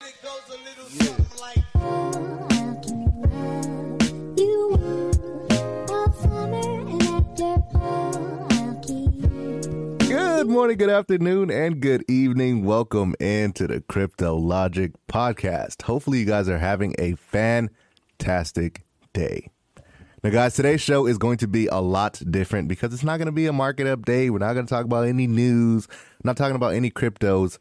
[0.00, 0.14] Good
[10.48, 12.64] morning, good afternoon, and good evening.
[12.64, 15.82] Welcome into the Crypto Logic podcast.
[15.82, 19.50] Hopefully, you guys are having a fantastic day.
[20.24, 23.26] Now, guys, today's show is going to be a lot different because it's not going
[23.26, 24.30] to be a market update.
[24.30, 25.88] We're not going to talk about any news.
[25.90, 27.58] I'm not talking about any cryptos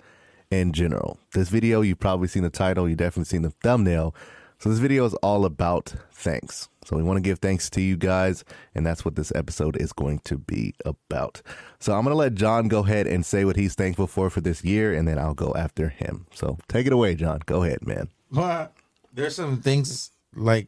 [0.52, 1.20] in general.
[1.34, 4.16] This video, you've probably seen the title, you definitely seen the thumbnail.
[4.58, 6.68] So, this video is all about thanks.
[6.84, 8.44] So, we want to give thanks to you guys,
[8.76, 11.42] and that's what this episode is going to be about.
[11.80, 14.42] So, I'm going to let John go ahead and say what he's thankful for for
[14.42, 16.26] this year, and then I'll go after him.
[16.34, 17.40] So, take it away, John.
[17.46, 18.10] Go ahead, man.
[18.32, 18.74] But
[19.14, 20.68] there's some things like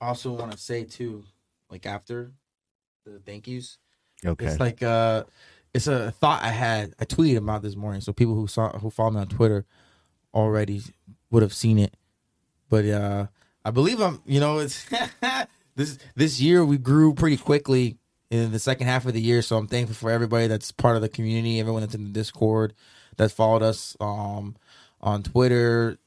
[0.00, 1.24] also want to say too,
[1.70, 2.32] like after
[3.04, 3.78] the thank yous.
[4.24, 4.46] Okay.
[4.46, 5.24] It's like uh
[5.74, 6.94] it's a thought I had.
[6.98, 9.64] I tweeted about this morning, so people who saw who follow me on Twitter
[10.34, 10.82] already
[11.30, 11.94] would have seen it.
[12.68, 13.26] But uh
[13.64, 14.86] I believe I'm you know, it's
[15.76, 17.98] this this year we grew pretty quickly
[18.30, 19.42] in the second half of the year.
[19.42, 22.74] So I'm thankful for everybody that's part of the community, everyone that's in the Discord
[23.16, 24.56] that followed us um
[25.00, 25.98] on Twitter,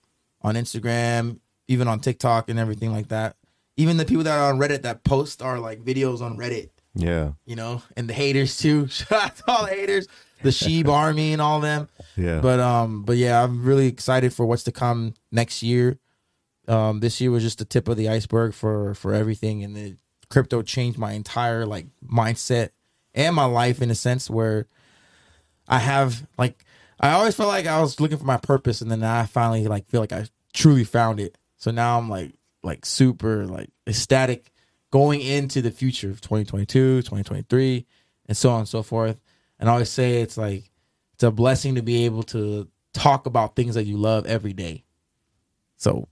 [0.41, 3.35] on Instagram, even on TikTok and everything like that.
[3.77, 7.31] Even the people that are on Reddit that post our like videos on Reddit Yeah.
[7.45, 8.87] you know, and the haters too.
[8.89, 10.07] Shout out to all the haters,
[10.43, 11.87] the Shib Army and all them.
[12.15, 12.41] Yeah.
[12.41, 15.97] But um, but yeah, I'm really excited for what's to come next year.
[16.67, 19.95] Um, this year was just the tip of the iceberg for for everything, and the
[20.29, 22.69] crypto changed my entire like mindset
[23.13, 24.67] and my life in a sense where
[25.67, 26.63] I have like
[26.99, 29.87] I always felt like I was looking for my purpose, and then I finally like
[29.87, 31.37] feel like I truly found it.
[31.57, 34.51] So now I'm like like super like ecstatic
[34.91, 37.85] going into the future of 2022, 2023,
[38.27, 39.19] and so on and so forth.
[39.59, 40.69] And I always say it's like
[41.13, 44.83] it's a blessing to be able to talk about things that you love every day.
[45.77, 46.07] So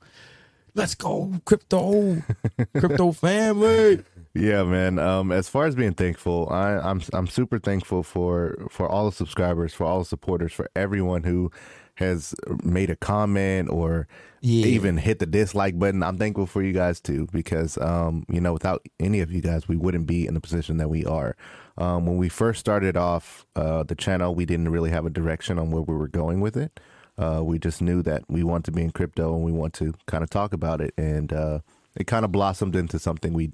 [0.74, 2.24] let's go, crypto,
[2.78, 4.04] crypto family.
[4.34, 5.00] Yeah, man.
[5.00, 9.16] Um, as far as being thankful, I, I'm I'm super thankful for for all the
[9.16, 11.52] subscribers, for all the supporters, for everyone who
[12.00, 12.34] has
[12.64, 14.08] made a comment or
[14.42, 14.66] Yeah.
[14.68, 16.02] even hit the dislike button.
[16.02, 19.68] I'm thankful for you guys too, because um, you know, without any of you guys,
[19.68, 21.36] we wouldn't be in the position that we are.
[21.78, 25.60] Um, when we first started off uh, the channel, we didn't really have a direction
[25.60, 26.80] on where we were going with it.
[27.18, 29.94] Uh, we just knew that we want to be in crypto and we want to
[30.06, 31.60] kind of talk about it, and uh,
[31.98, 33.52] it kind of blossomed into something we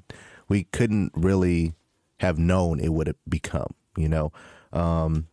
[0.47, 1.73] we couldn't really
[2.19, 3.73] have known it would become.
[3.97, 4.31] You know,
[4.71, 5.27] um,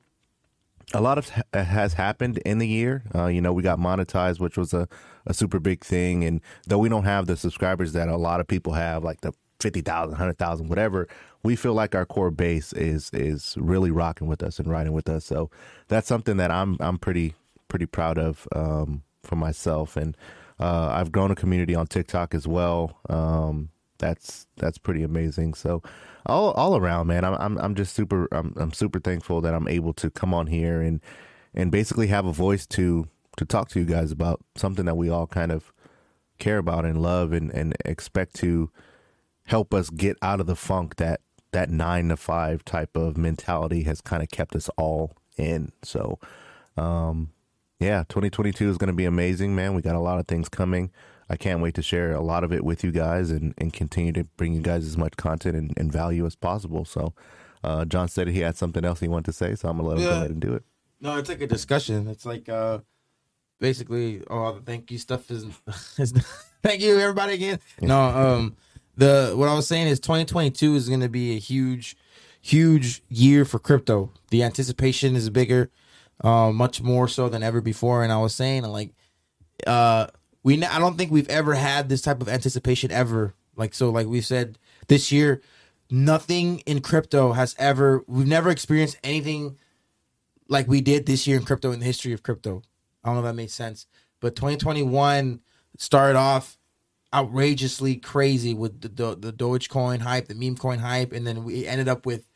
[0.95, 3.05] a lot of has happened in the year.
[3.15, 4.89] Uh, you know, we got monetized, which was a,
[5.27, 6.25] a super big thing.
[6.25, 9.33] And though we don't have the subscribers that a lot of people have, like the
[9.61, 11.09] 50,000, 100,000, whatever,
[11.43, 15.09] we feel like our core base is is really rocking with us and riding with
[15.09, 15.25] us.
[15.25, 15.51] So
[15.89, 17.35] that's something that I'm I'm pretty
[17.69, 19.97] pretty proud of um, for myself.
[19.97, 20.17] And
[20.61, 22.99] uh, I've grown a community on TikTok as well.
[23.09, 23.71] Um,
[24.03, 25.55] that's that's pretty amazing.
[25.55, 25.81] So
[26.27, 29.69] all all around, man, I'm I'm I'm just super I'm I'm super thankful that I'm
[29.69, 31.01] able to come on here and
[31.55, 35.09] and basically have a voice to to talk to you guys about something that we
[35.09, 35.73] all kind of
[36.39, 38.71] care about and love and and expect to
[39.45, 41.21] help us get out of the funk that
[41.53, 45.71] that 9 to 5 type of mentality has kind of kept us all in.
[45.83, 46.19] So
[46.77, 47.31] um
[47.79, 49.75] yeah, 2022 is going to be amazing, man.
[49.75, 50.93] We got a lot of things coming.
[51.33, 54.13] I can't wait to share a lot of it with you guys and, and continue
[54.13, 56.85] to bring you guys as much content and, and value as possible.
[56.85, 57.15] So,
[57.65, 59.99] uh, John said he had something else he wanted to say, so I'm gonna let
[59.99, 60.63] him go ahead and do it.
[61.01, 62.07] No, it's like a discussion.
[62.07, 62.81] It's like uh
[63.61, 65.47] basically all the thank you stuff is,
[65.99, 66.13] is
[66.63, 67.61] thank you everybody again.
[67.81, 68.57] No, um
[68.99, 71.97] the what I was saying is 2022 is going to be a huge
[72.43, 74.11] huge year for crypto.
[74.29, 75.71] The anticipation is bigger,
[76.23, 78.91] uh, much more so than ever before and I was saying like
[79.67, 80.09] uh
[80.43, 83.35] we I don't think we've ever had this type of anticipation ever.
[83.57, 84.59] Like so like we said
[84.89, 85.43] this year
[85.91, 89.59] nothing in crypto has ever we've never experienced anything
[90.49, 92.63] like we did this year in crypto in the history of crypto.
[93.03, 93.87] I don't know if that makes sense.
[94.21, 95.41] But 2021
[95.79, 96.59] started off
[97.15, 101.67] outrageously crazy with the, the, the Dogecoin hype, the meme coin hype, and then we
[101.67, 102.29] ended up with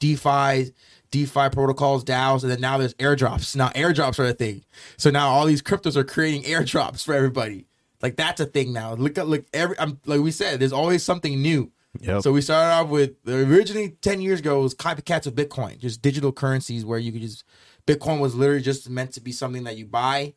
[0.00, 0.72] DeFi,
[1.10, 3.54] DeFi protocols, DAOs, and then now there's airdrops.
[3.54, 4.64] Now airdrops are a thing.
[4.96, 7.66] So now all these cryptos are creating airdrops for everybody.
[8.02, 8.94] Like that's a thing now.
[8.94, 9.78] Look at look every.
[9.78, 11.70] I'm, like we said, there's always something new.
[12.00, 12.22] Yep.
[12.22, 16.00] So we started off with originally ten years ago it was copycats of Bitcoin, just
[16.00, 17.44] digital currencies where you could just
[17.86, 20.34] Bitcoin was literally just meant to be something that you buy,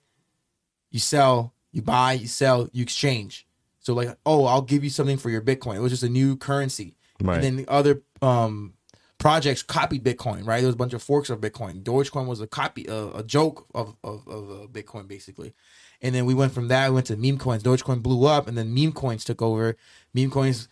[0.91, 3.47] you sell, you buy, you sell, you exchange.
[3.79, 5.75] So like, oh, I'll give you something for your Bitcoin.
[5.75, 6.95] It was just a new currency.
[7.21, 7.35] Right.
[7.35, 8.73] And then the other um
[9.17, 10.59] projects copied Bitcoin, right?
[10.59, 11.83] There was a bunch of forks of Bitcoin.
[11.83, 15.53] Dogecoin was a copy, uh, a joke of of, of uh, Bitcoin, basically.
[16.01, 17.63] And then we went from that, we went to meme coins.
[17.63, 19.77] Dogecoin blew up, and then meme coins took over.
[20.13, 20.67] Meme coins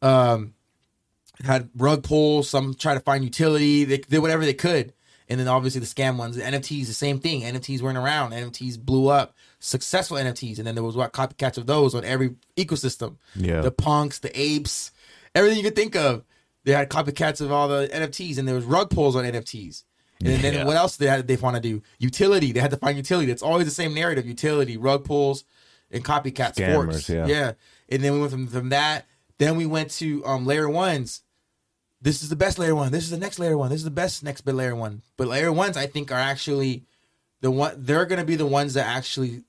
[0.00, 0.54] um,
[1.44, 2.48] had rug pulls.
[2.48, 3.84] Some tried to find utility.
[3.84, 4.94] They did whatever they could.
[5.28, 7.42] And then obviously the scam ones, the NFTs, the same thing.
[7.42, 8.32] NFTs weren't around.
[8.32, 9.36] NFTs blew up.
[9.60, 13.16] Successful NFTs, and then there was what copycats of those on every ecosystem.
[13.36, 13.60] Yeah.
[13.60, 14.90] The punks, the apes,
[15.34, 16.24] everything you could think of.
[16.64, 19.84] They had copycats of all the NFTs, and there was rug pulls on NFTs.
[20.22, 20.64] And then Yeah.
[20.64, 21.82] what else did they, had, they want to do?
[21.98, 22.52] Utility.
[22.52, 23.32] They had to find utility.
[23.32, 25.44] It's always the same narrative: utility, rug pulls,
[25.90, 27.08] and copycats, Scammers, forks.
[27.08, 27.26] yeah.
[27.26, 27.52] yeah.
[27.88, 29.06] And then we went from, from that.
[29.38, 31.22] Then we went to um, layer ones.
[32.02, 32.92] This is the best layer one.
[32.92, 33.70] This is the next layer one.
[33.70, 35.00] This is the best next bit layer one.
[35.16, 36.84] But layer ones, I think, are actually
[37.40, 37.74] the one.
[37.78, 39.42] They're going to be the ones that actually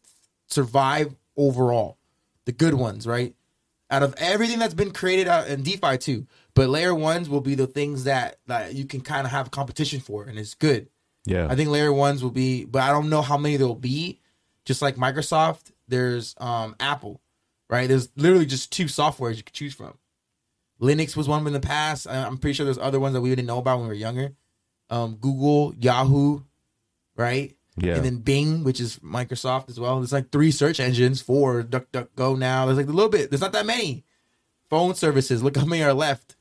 [0.47, 1.97] survive overall.
[2.45, 3.35] The good ones, right?
[3.91, 7.55] Out of everything that's been created out in DeFi too, but layer ones will be
[7.55, 10.89] the things that that you can kind of have competition for, and it's good.
[11.25, 11.47] Yeah.
[11.49, 14.19] I think layer ones will be, but I don't know how many there'll be.
[14.63, 17.21] Just like Microsoft, there's um Apple,
[17.69, 17.87] right?
[17.87, 19.97] There's literally just two softwares you could choose from.
[20.81, 22.07] Linux was one in the past.
[22.07, 24.33] I'm pretty sure there's other ones that we didn't know about when we were younger.
[24.89, 26.41] Um, Google, Yahoo,
[27.15, 27.55] right?
[27.77, 27.95] Yeah.
[27.95, 29.99] And then Bing, which is Microsoft as well.
[29.99, 32.65] There's like three search engines for DuckDuckGo now.
[32.65, 33.29] There's like a little bit.
[33.31, 34.03] There's not that many
[34.69, 35.41] phone services.
[35.41, 36.35] Look how many are left.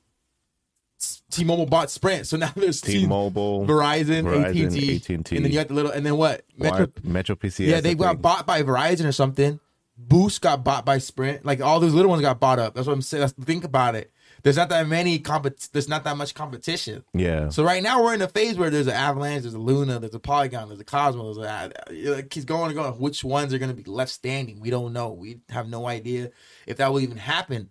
[1.31, 5.37] T-Mobile bought Sprint, so now there's T- T-Mobile, Verizon, Verizon, AT&T, AT&T.
[5.37, 6.43] and then you got the little, and then what?
[6.59, 7.67] Metro, Metro, Metro PCS.
[7.69, 9.61] yeah, they got bought by Verizon or something.
[9.97, 11.45] Boost got bought by Sprint.
[11.47, 12.75] Like all those little ones got bought up.
[12.75, 13.21] That's what I'm saying.
[13.21, 14.11] That's, think about it.
[14.43, 15.71] There's not that many compet.
[15.73, 17.05] There's not that much competition.
[17.15, 17.49] Yeah.
[17.51, 20.15] So right now we're in a phase where there's an Avalanche, there's a Luna, there's
[20.15, 21.37] a Polygon, there's a Cosmos.
[21.37, 22.93] There's a, it keeps going and going.
[22.95, 24.61] Which ones are going to be left standing?
[24.61, 25.11] We don't know.
[25.13, 26.31] We have no idea
[26.67, 27.71] if that will even happen.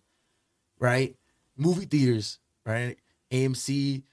[0.79, 1.15] Right?
[1.57, 2.97] Movie theaters, right?
[3.31, 4.03] AMC,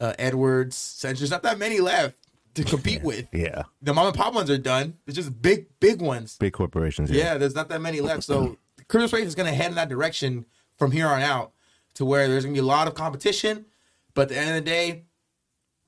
[0.00, 1.20] uh, Edwards, Century.
[1.20, 2.16] There's not that many left
[2.54, 3.26] to compete with.
[3.32, 3.62] yeah.
[3.80, 4.98] The mom and pop ones are done.
[5.06, 6.36] It's just big, big ones.
[6.38, 7.10] Big corporations.
[7.10, 7.38] Yeah, Yeah.
[7.38, 8.22] there's not that many left.
[8.24, 8.56] So
[8.88, 10.44] crypto space is going to head in that direction
[10.78, 11.52] from here on out
[11.94, 13.66] to where there's to be a lot of competition,
[14.14, 15.04] but at the end of the day,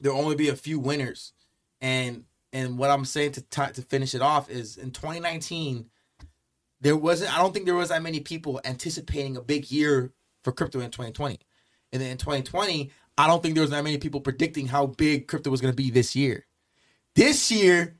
[0.01, 1.33] there'll only be a few winners.
[1.81, 5.87] And and what I'm saying to ti to finish it off is in 2019,
[6.81, 7.37] there wasn't.
[7.37, 10.12] I don't think there was that many people anticipating a big year
[10.43, 11.39] for crypto in 2020,
[11.93, 15.27] and then in 2020, I don't think there was that many people predicting how big
[15.27, 16.47] crypto was going to be this year.
[17.15, 17.97] This year,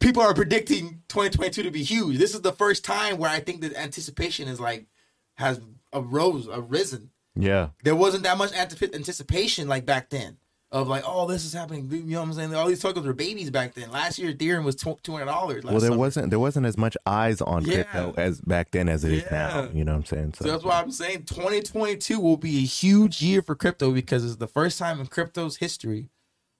[0.00, 2.18] people are predicting 2022 to be huge.
[2.18, 4.86] This is the first time where I think the anticipation is like
[5.34, 5.60] has
[5.92, 7.10] arose, arisen.
[7.36, 7.70] Yeah.
[7.82, 10.36] There wasn't that much anticipation like back then
[10.70, 11.88] of like, oh, this is happening.
[11.90, 12.54] You know what I'm saying?
[12.54, 13.90] All these tokens were babies back then.
[13.90, 15.64] Last year, Ethereum was two hundred dollars.
[15.64, 17.74] Well, there wasn't there wasn't as much eyes on Yeah.
[17.84, 19.68] crypto as back then as it is now.
[19.72, 20.34] You know what I'm saying?
[20.34, 24.36] So that's why I'm saying 2022 will be a huge year for crypto because it's
[24.36, 26.08] the first time in crypto's history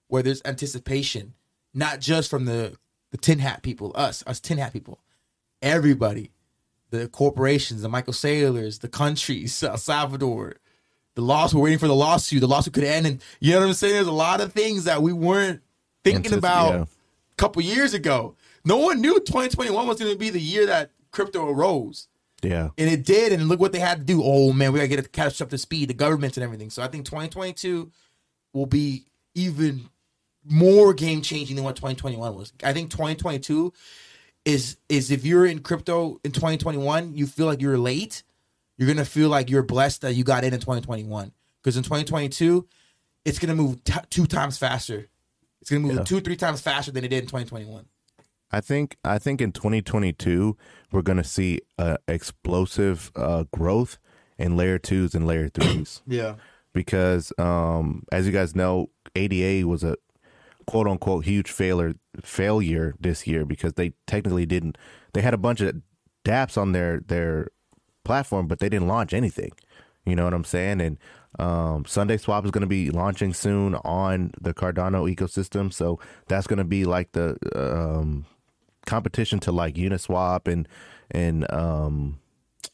[0.07, 1.33] where there's anticipation,
[1.73, 2.77] not just from the
[3.11, 4.99] the tin hat people, us, us tin hat people,
[5.61, 6.31] everybody,
[6.89, 10.55] the corporations, the Michael Saylors, the countries, El Salvador,
[11.15, 11.53] the loss.
[11.53, 12.41] We're waiting for the lawsuit.
[12.41, 13.93] The lawsuit could end, and you know what I'm saying.
[13.93, 15.61] There's a lot of things that we weren't
[16.03, 16.81] thinking about yeah.
[16.81, 18.35] a couple years ago.
[18.63, 22.07] No one knew 2021 was going to be the year that crypto arose.
[22.41, 22.69] Yeah.
[22.77, 24.21] And it did, and look what they had to do.
[24.23, 26.69] Oh man, we gotta get it catch up to speed, the governments and everything.
[26.69, 27.91] So I think 2022
[28.53, 29.89] will be even
[30.43, 32.53] more game changing than what 2021 was.
[32.63, 33.73] I think 2022
[34.43, 38.23] is is if you're in crypto in 2021, you feel like you're late.
[38.77, 42.67] You're gonna feel like you're blessed that you got in in 2021 because in 2022,
[43.23, 45.07] it's gonna move t- two times faster.
[45.61, 46.03] It's gonna move Yeah.
[46.03, 47.85] two three times faster than it did in 2021.
[48.51, 50.55] I think I think in 2022
[50.91, 53.97] we're going to see uh, explosive uh, growth
[54.37, 56.35] in layer twos and layer threes Yeah.
[56.73, 59.97] because, um, as you guys know, ADA was a
[60.67, 64.77] quote unquote huge failure failure this year because they technically didn't.
[65.13, 65.81] They had a bunch of
[66.23, 67.47] DApps on their their
[68.05, 69.51] platform, but they didn't launch anything.
[70.05, 70.81] You know what I'm saying?
[70.81, 70.97] And
[71.39, 76.57] um, SundaeSwap is going to be launching soon on the Cardano ecosystem, so that's going
[76.57, 78.25] to be like the um,
[78.85, 80.67] competition to like Uniswap and
[81.11, 82.19] and um,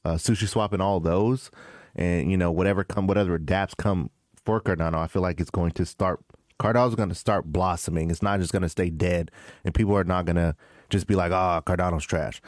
[0.06, 1.50] uh, SushiSwap and all those,
[1.96, 4.12] and you know whatever come whatever DApps come
[4.46, 6.20] for Cardano, I feel like it's going to start
[6.60, 8.12] Cardano's going to start blossoming.
[8.12, 9.32] It's not just going to stay dead,
[9.66, 10.56] and people are not going to
[10.92, 12.42] just be like, "Ah, oh, Cardano's trash."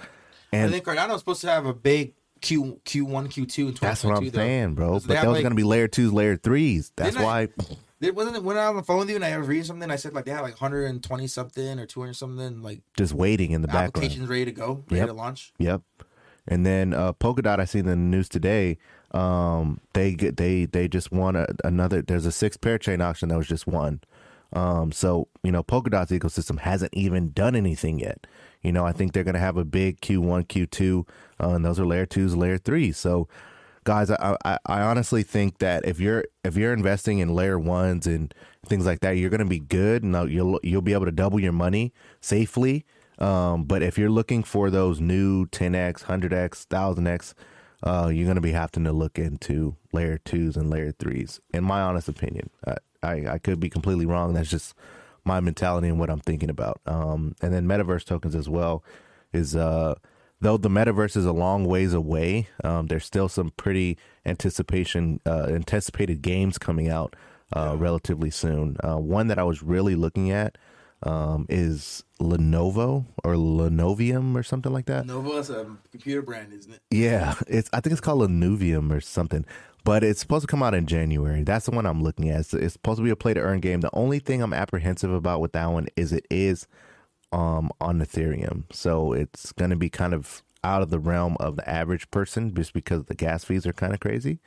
[0.51, 3.73] I And think Cardano's supposed to have a big Q Q one Q two in
[3.73, 4.37] that's what I'm though.
[4.37, 4.99] saying, bro.
[4.99, 6.91] But have, those like- are going to be layer twos, layer threes.
[6.95, 7.47] That's I- why.
[8.01, 9.89] It wasn't when I was on the phone with you and I was reading something.
[9.89, 13.61] I said like they had like 120 something or 200 something like Just waiting in
[13.61, 13.95] the background.
[13.95, 15.07] applications ready to go, ready Yep.
[15.07, 15.53] to launch.
[15.57, 15.83] Yep.
[16.45, 18.77] And then uh, Polkadot, I seen in the news today.
[19.11, 22.01] Um, they get they they just won a, another.
[22.01, 24.01] There's a six parachain auction that was just won.
[24.53, 28.27] Um, so you know, Polkadot's ecosystem hasn't even done anything yet.
[28.61, 31.07] You know, I think they're gonna have a big Q1, Q2,
[31.41, 32.97] uh, and those are layer twos, layer threes.
[32.97, 33.27] So,
[33.83, 38.07] guys, I, I I honestly think that if you're if you're investing in layer ones
[38.07, 38.33] and
[38.65, 41.53] things like that, you're gonna be good, and you'll you'll be able to double your
[41.53, 42.85] money safely.
[43.19, 47.33] Um, but if you're looking for those new 10x, 100x, 1000x,
[47.83, 51.39] uh, you're going to be having to look into layer twos and layer threes.
[51.53, 54.33] In my honest opinion, I, I, I could be completely wrong.
[54.33, 54.73] That's just
[55.25, 56.81] my mentality and what I'm thinking about.
[56.85, 58.83] Um, and then metaverse tokens as well
[59.31, 59.95] is, uh,
[60.41, 65.47] though the metaverse is a long ways away, um, there's still some pretty anticipation, uh,
[65.49, 67.15] anticipated games coming out,
[67.55, 68.77] uh, relatively soon.
[68.83, 70.57] Uh, one that I was really looking at,
[71.03, 75.05] um, is Lenovo or Lenovium or something like that.
[75.05, 76.81] Lenovo is a computer brand, isn't it?
[76.89, 79.45] Yeah, it's I think it's called Lenovium or something,
[79.83, 81.43] but it's supposed to come out in January.
[81.43, 82.41] That's the one I'm looking at.
[82.41, 83.81] It's, it's supposed to be a play to earn game.
[83.81, 86.67] The only thing I'm apprehensive about with that one is it is
[87.31, 91.57] um on Ethereum, so it's going to be kind of out of the realm of
[91.57, 94.39] the average person just because the gas fees are kind of crazy.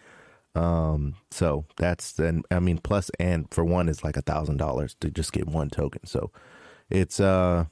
[0.55, 4.97] Um, so that's then I mean plus and for one is like a thousand dollars
[5.01, 6.07] to just get one token.
[6.07, 6.31] So
[6.89, 7.67] it's uh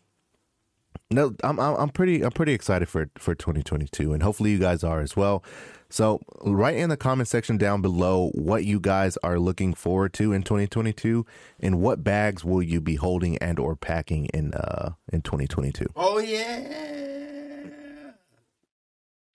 [1.11, 4.83] no, I'm I'm I'm pretty I'm pretty excited for for 2022, and hopefully you guys
[4.85, 5.45] are as well.
[5.91, 10.33] So write in the comment section down below what you guys are looking forward to
[10.33, 11.25] in 2022,
[11.61, 15.87] and what bags will you be holding and or packing in uh in 2022.
[15.95, 18.13] Oh yeah.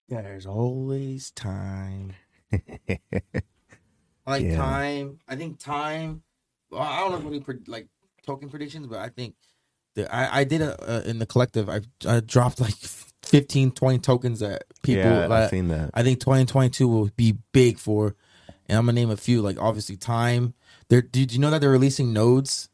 [0.08, 2.14] There's always time.
[4.26, 4.56] Like Yeah.
[4.56, 5.18] time.
[5.26, 6.22] I think time.
[6.70, 7.88] Well, I don't know if any like
[8.24, 9.34] token predictions, but I think
[10.08, 11.68] I, I did a uh, in the collective.
[11.68, 12.74] I I dropped like
[13.22, 15.02] 15, 20 tokens that people.
[15.04, 15.90] yeah, like, I've seen that.
[15.94, 18.14] I think 2022 will be big for,
[18.68, 19.42] and I'm gonna name a few.
[19.42, 20.54] Like obviously time.
[20.88, 22.68] There, did you know that they're releasing nodes?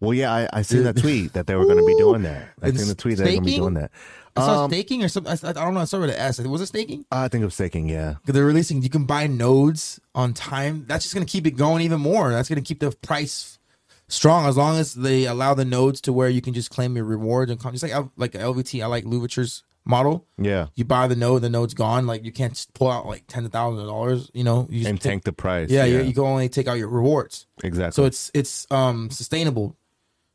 [0.00, 2.48] Well, yeah, I I seen that tweet that they were going to be doing that.
[2.60, 3.90] I seen the tweet that they're going to be doing that.
[4.36, 5.32] I saw Um, staking or something.
[5.32, 5.80] I, I don't know.
[5.80, 6.40] I started with an S.
[6.40, 7.04] Was it staking?
[7.12, 7.88] I think of staking.
[7.88, 10.84] Yeah, they're releasing, you can buy nodes on time.
[10.88, 12.30] That's just gonna keep it going even more.
[12.32, 13.58] That's gonna keep the price
[14.08, 17.04] strong as long as they allow the nodes to where you can just claim your
[17.04, 17.60] rewards and.
[17.60, 20.26] Just like like LVT, I like Louverture's model.
[20.38, 22.06] yeah, You buy the node, the node's gone.
[22.06, 24.30] Like you can't just pull out like tens of thousands of dollars.
[24.32, 25.68] You know, you and take- tank the price.
[25.70, 27.46] Yeah, You, you can only take out your rewards.
[27.62, 27.92] exactly.
[27.94, 29.76] So it's it's um sustainable.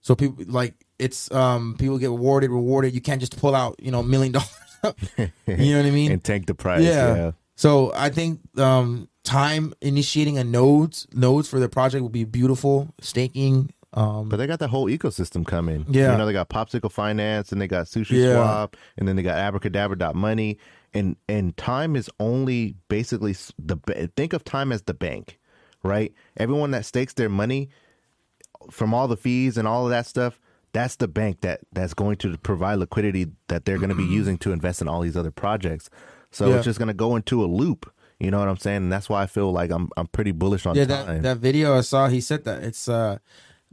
[0.01, 2.93] So people like it's um people get rewarded, rewarded.
[2.93, 4.55] You can't just pull out you know a million dollars.
[5.17, 5.31] you
[5.73, 6.11] know what I mean?
[6.13, 6.83] and tank the price.
[6.83, 7.15] yeah.
[7.15, 7.31] yeah.
[7.55, 12.93] So I think um time initiating a nodes nodes for the project will be beautiful.
[13.01, 13.71] Staking.
[13.93, 15.86] Um But they got the whole ecosystem coming.
[15.89, 16.12] Yeah.
[16.12, 18.33] You know, they got Popsicle Finance and they got Sushi Yeah.
[18.36, 20.57] Swap and then they got Abracadabra.money.
[20.93, 23.77] And and time is only basically the
[24.15, 25.39] think of time as the bank,
[25.83, 26.12] right?
[26.38, 27.69] Everyone that stakes their money
[28.71, 30.39] from all the fees and all of that stuff,
[30.74, 34.38] that's the bank that that's going to provide liquidity that they're going to be using
[34.39, 35.89] to invest in all these other projects.
[36.31, 36.55] So Yeah.
[36.57, 37.91] it's just going to go into a loop.
[38.19, 38.77] You know what I'm saying?
[38.77, 41.07] And that's why I feel like I'm I'm pretty bullish on yeah, time.
[41.07, 43.19] that that video I saw, he said that it's uh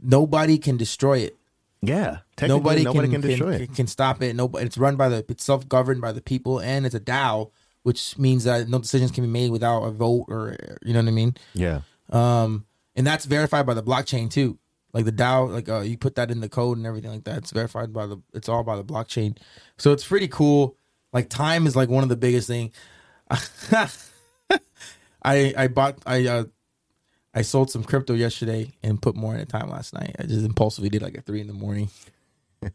[0.01, 1.35] nobody can destroy it.
[1.81, 3.65] yeah, technically Nobody, nobody, can, can, destroy it.
[3.65, 4.35] can, can stop it.
[4.35, 4.65] Nobody.
[4.65, 5.25] It's run by the.
[5.27, 7.51] It's self governed by the people, and it's a DAO,
[7.83, 11.09] which means that no decisions can be made without a vote or you know what
[11.09, 11.35] I mean.
[11.53, 11.81] Yeah.
[12.09, 14.57] Um, and that's verified by the blockchain too.
[14.93, 17.39] Like the DAO, like uh, you put that in the code and everything like that.
[17.39, 18.21] It's verified by the.
[18.33, 19.37] It's all by the blockchain.
[19.77, 20.77] So it's pretty cool.
[21.11, 22.71] Like time is like one of the biggest thing.
[25.27, 26.43] I I bought I uh
[27.33, 30.15] I sold some crypto yesterday and put more in at time last night.
[30.19, 31.89] I just impulsively did like at three in the morning.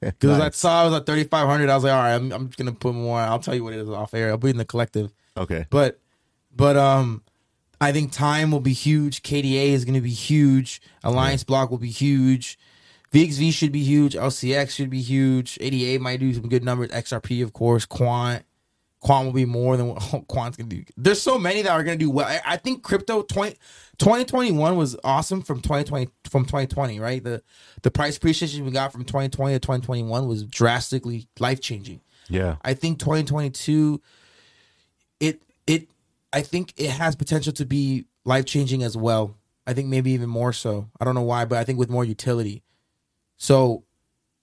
[0.00, 1.68] Because I saw I was at thirty five hundred.
[1.68, 3.18] I was like, all right, I'm I'm just gonna put more.
[3.18, 4.30] I'll tell you what it is off air.
[4.30, 5.12] I'll be in the collective.
[5.37, 5.66] Okay.
[5.71, 5.99] But
[6.54, 7.25] but um
[7.82, 9.23] I think time will be huge.
[9.25, 10.80] KDA is going to be huge.
[11.02, 12.56] Alliance Block will be huge.
[13.12, 14.14] VXV should be huge.
[14.14, 15.59] LCX should be huge.
[15.61, 16.90] ADA might do some good numbers.
[16.90, 17.85] XRP, of course.
[17.85, 18.44] Quant.
[19.02, 20.85] Quant will be more than what Quant's going to do.
[20.97, 22.26] There's so many that are going to do well.
[22.26, 23.56] I, I think crypto 20,
[23.99, 27.23] 2021 was awesome from 2020 from 2020, right?
[27.23, 27.42] The
[27.82, 32.00] the price appreciation we got from 2020 to 2021 was drastically life changing.
[32.28, 32.56] Yeah.
[32.62, 34.00] I think 2022
[35.18, 35.88] it it
[36.32, 39.37] I think it has potential to be life changing as well.
[39.66, 40.88] I think maybe even more so.
[41.00, 42.62] I don't know why, but I think with more utility.
[43.37, 43.82] So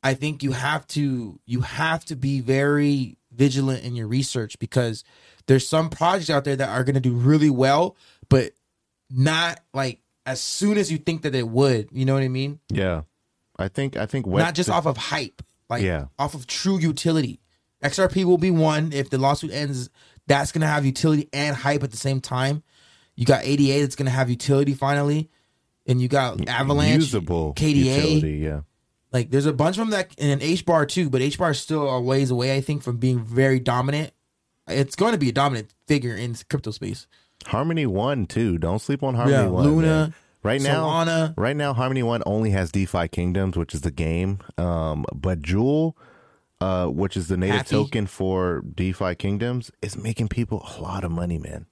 [0.04, 5.04] I think you have to you have to be very vigilant in your research because
[5.48, 7.96] there's some projects out there that are going to do really well,
[8.30, 8.52] but
[9.10, 11.88] not like as soon as you think that it would.
[11.92, 12.60] You know what I mean?
[12.70, 13.02] Yeah,
[13.58, 16.06] I think I think not just off of hype, like Yeah.
[16.20, 17.40] off of true utility.
[17.82, 19.90] XRP will be one if the lawsuit ends.
[20.28, 22.62] That's going to have utility and hype at the same time.
[23.16, 25.30] You got ADA that's going to have utility finally,
[25.88, 27.76] and you got Avalanche, usable KDA.
[27.86, 28.38] utility.
[28.38, 28.62] Yeah,
[29.12, 31.60] Like there's a bunch of them that and H bar too, but H bar is
[31.60, 32.56] still a ways away.
[32.56, 34.12] I think from being very dominant.
[34.68, 37.08] It's going to be a dominant figure in crypto space.
[37.48, 38.58] Harmony One too.
[38.60, 39.64] Don't sleep on Harmony Yeah, One.
[39.66, 40.14] Luna, man.
[40.44, 41.34] Right now, Solana.
[41.38, 44.40] right now, Harmony One only has DeFi Kingdoms, which is the game.
[44.58, 45.98] Um, but Jewel,
[46.62, 47.70] uh, which is the native Happy.
[47.72, 51.66] token for DeFi Kingdoms, is making people a lot of money, man.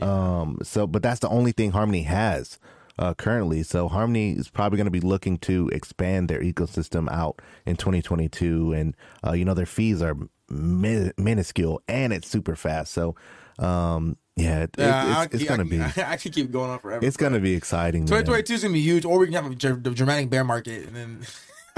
[0.00, 2.58] Um, so, but that's the only thing Harmony has
[2.98, 3.62] uh, currently.
[3.62, 8.72] So Harmony is probably going to be looking to expand their ecosystem out in 2022,
[8.72, 10.16] and uh, you know their fees are
[10.50, 12.92] min- minuscule and it's super fast.
[12.92, 13.14] So,
[13.58, 17.04] um, yeah, it, Yeah, it's, it's going to be I could keep going on forever.
[17.04, 18.02] it's going to be exciting.
[18.06, 20.96] 2022 is gonna be huge, or we can have a dr- dramatic bear market, and
[20.96, 21.20] then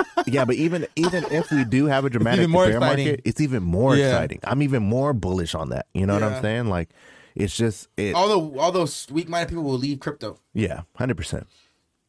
[0.26, 3.06] yeah, but even even if we do have a dramatic bear exciting.
[3.06, 4.06] market, it's even more Yeah.
[4.08, 4.40] exciting.
[4.44, 5.86] I'm even more bullish on that.
[5.92, 6.66] You know what I'm saying?
[6.68, 6.88] Like,
[7.34, 8.14] it's just it.
[8.14, 11.46] although all those weak-minded people will leave crypto, yeah, hundred percent.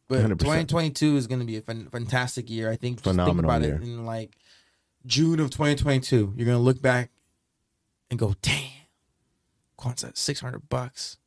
[0.08, 0.40] but 100%.
[0.40, 2.70] 2022 is gonna be a fan- fantastic year.
[2.70, 3.02] I think.
[3.02, 3.76] Just think about year.
[3.76, 4.36] it in like
[5.06, 7.12] June of 2022, you're gonna look back
[8.10, 8.70] and go, "Damn,
[9.78, 11.18] Quant's 600 bucks."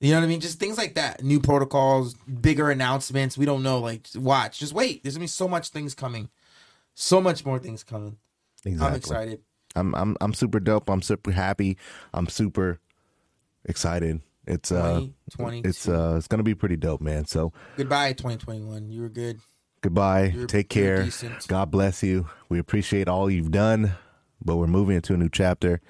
[0.00, 0.40] You know what I mean?
[0.40, 1.22] Just things like that.
[1.22, 3.36] New protocols, bigger announcements.
[3.36, 3.80] We don't know.
[3.80, 4.58] Like, watch.
[4.58, 5.02] Just wait.
[5.02, 6.30] There's gonna be so much things coming.
[6.94, 8.16] So much more things coming.
[8.64, 8.86] Exactly.
[8.86, 9.40] I'm excited.
[9.76, 10.88] I'm I'm I'm super dope.
[10.88, 11.76] I'm super happy.
[12.14, 12.80] I'm super
[13.64, 14.20] excited.
[14.46, 15.00] It's uh,
[15.32, 15.68] 2022.
[15.68, 17.24] it's uh, it's gonna be pretty dope, man.
[17.26, 18.88] So Goodbye, 2021.
[18.90, 19.40] You were good.
[19.82, 20.24] goodbye.
[20.34, 21.06] You're- Take care.
[21.48, 22.28] God bless you.
[22.48, 23.92] We appreciate all you've done,
[24.44, 25.80] but we're moving into a new chapter.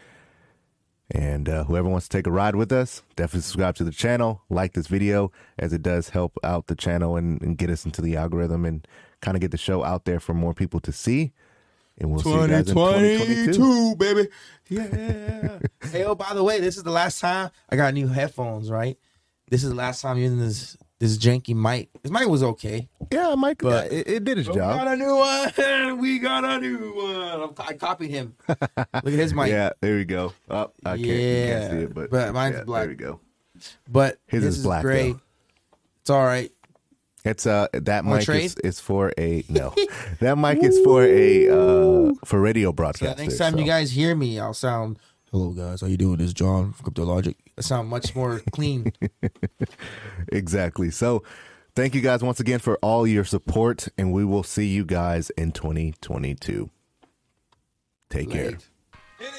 [1.13, 4.43] And uh, whoever wants to take a ride with us, definitely subscribe to the channel,
[4.49, 8.01] like this video, as it does help out the channel and, and get us into
[8.01, 8.87] the algorithm and
[9.21, 11.33] kind of get the show out there for more people to see.
[12.01, 13.97] And we'll see you guys in 2022.
[13.97, 14.29] baby.
[14.73, 15.59] Yeah.
[15.91, 18.97] hey, oh, by the way, this is the last time I got new headphones, right?
[19.51, 21.89] This is the last time using this this janky mic.
[22.05, 22.89] This mic was okay.
[23.11, 24.57] Yeah, Mike, But- it, it did its job.
[24.59, 25.99] We got a new one.
[25.99, 27.53] We got a new one.
[27.59, 28.37] I copied him.
[28.49, 28.59] Look
[28.95, 29.49] at his mic.
[29.51, 30.33] Yeah, there we go.
[30.49, 32.83] Oh, I can't, can't see it, but, but mine's yeah, black.
[32.83, 33.19] There we go.
[33.91, 35.15] But His is is, black, great.
[35.15, 35.21] though.
[36.03, 36.53] It's all right.
[37.25, 38.45] It's uh that Wanna mic trade?
[38.45, 39.75] is, is for a no.
[40.21, 43.19] that mic is for a uh for radio So broadcast.
[43.19, 44.99] next time you guys hear me, I'll sound.
[45.31, 46.17] Hello guys, how you doing?
[46.17, 47.37] This is John from Crypto Logic.
[47.57, 48.93] I sound much more clean.
[50.33, 50.91] Exactly.
[50.91, 51.23] So
[51.75, 55.31] thank you guys once again for all your support and we will see you guys
[55.31, 56.71] in 2022.
[58.09, 58.53] Take care.
[58.53, 58.69] Late.
[59.21, 59.31] And